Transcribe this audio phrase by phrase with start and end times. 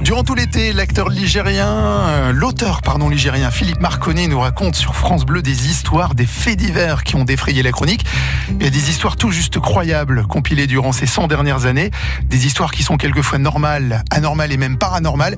[0.00, 5.26] Durant tout l'été, l'acteur ligérien, euh, l'auteur pardon ligérien Philippe Marconnet nous raconte sur France
[5.26, 8.04] Bleu des histoires, des faits divers qui ont défrayé la chronique.
[8.50, 11.90] Il y a des histoires tout juste croyables compilées durant ces 100 dernières années,
[12.24, 15.36] des histoires qui sont quelquefois normales, anormales et même paranormales,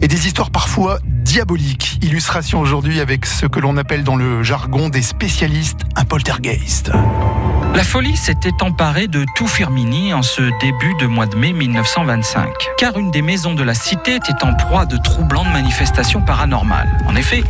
[0.00, 1.98] et des histoires parfois diaboliques.
[2.02, 6.92] Illustration aujourd'hui avec ce que l'on appelle dans le jargon des spécialistes un poltergeist.
[7.74, 12.48] La folie s'était emparée de tout Firmini en ce début de mois de mai 1925,
[12.78, 16.96] car une des maisons de la cité était en proie de troublantes manifestations paranormales.
[17.08, 17.42] En effet,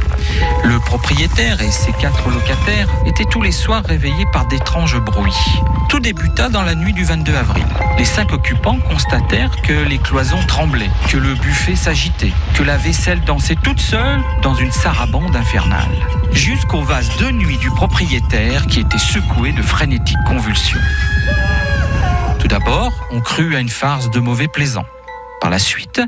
[0.65, 5.61] le propriétaire et ses quatre locataires étaient tous les soirs réveillés par d'étranges bruits.
[5.91, 7.67] Tout débuta dans la nuit du 22 avril.
[7.99, 13.21] Les cinq occupants constatèrent que les cloisons tremblaient, que le buffet s'agitait, que la vaisselle
[13.21, 15.93] dansait toute seule dans une sarabande infernale.
[16.33, 19.63] Jusqu'au vase de nuit du propriétaire qui était secoué de
[22.39, 24.85] Tout d'abord, on crut à une farce de mauvais plaisant.
[25.41, 26.01] Par la suite,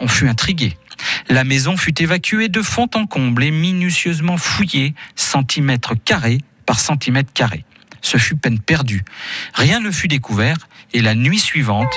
[0.00, 0.76] on fut intrigué.
[1.28, 7.32] La maison fut évacuée de fond en comble et minutieusement fouillée, centimètre carré par centimètre
[7.32, 7.64] carré.
[8.02, 9.04] Ce fut peine perdue.
[9.54, 10.56] Rien ne fut découvert
[10.92, 11.94] et la nuit suivante,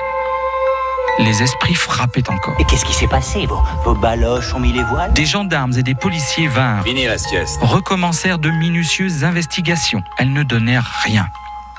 [1.19, 2.55] les esprits frappaient encore.
[2.59, 5.13] Et qu'est-ce qui s'est passé vos, vos baloches ont mis les voiles?
[5.13, 7.59] Des gendarmes et des policiers vinrent, Fini la sieste.
[7.61, 10.03] recommencèrent de minutieuses investigations.
[10.17, 11.27] Elles ne donnèrent rien.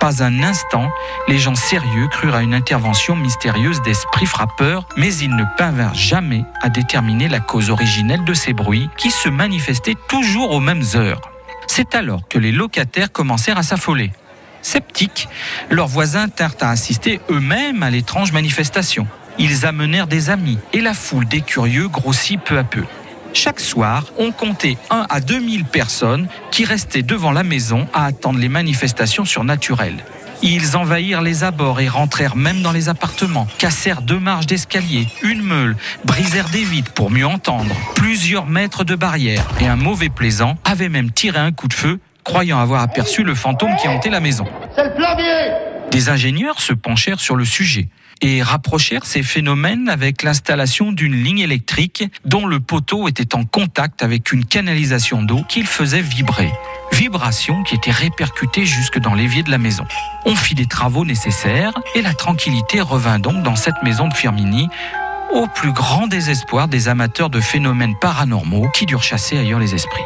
[0.01, 0.89] Pas un instant,
[1.27, 6.45] les gens sérieux crurent à une intervention mystérieuse d'esprits frappeurs, mais ils ne parvinrent jamais
[6.63, 11.21] à déterminer la cause originelle de ces bruits qui se manifestaient toujours aux mêmes heures.
[11.67, 14.13] C'est alors que les locataires commencèrent à s'affoler.
[14.63, 15.29] Sceptiques,
[15.71, 19.07] leurs voisins tinrent à assister eux-mêmes à l'étrange manifestation.
[19.39, 22.85] Ils amenèrent des amis et la foule des curieux grossit peu à peu.
[23.33, 28.39] Chaque soir, on comptait 1 à 2000 personnes qui restaient devant la maison à attendre
[28.39, 30.05] les manifestations surnaturelles.
[30.43, 35.43] Ils envahirent les abords et rentrèrent même dans les appartements, cassèrent deux marches d'escalier, une
[35.43, 40.57] meule, brisèrent des vitres pour mieux entendre, plusieurs mètres de barrières et un mauvais plaisant
[40.65, 44.21] avait même tiré un coup de feu, croyant avoir aperçu le fantôme qui hantait la
[44.21, 44.47] maison.
[45.91, 47.89] Des ingénieurs se penchèrent sur le sujet
[48.21, 54.03] et rapprochèrent ces phénomènes avec l'installation d'une ligne électrique dont le poteau était en contact
[54.03, 56.53] avec une canalisation d'eau qu'il faisait vibrer.
[56.93, 59.85] Vibration qui était répercutée jusque dans l'évier de la maison.
[60.25, 64.69] On fit les travaux nécessaires et la tranquillité revint donc dans cette maison de Firmini
[65.33, 70.05] au plus grand désespoir des amateurs de phénomènes paranormaux qui durent chasser ailleurs les esprits.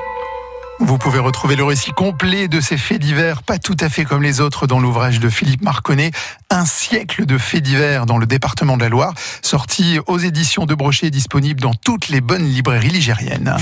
[0.84, 4.20] Vous pouvez retrouver le récit complet de ces faits divers, pas tout à fait comme
[4.20, 6.10] les autres, dans l'ouvrage de Philippe Marconnet,
[6.50, 10.75] Un siècle de faits divers dans le département de la Loire, sorti aux éditions de
[10.75, 13.56] Brochet, disponible dans toutes les bonnes librairies ligériennes.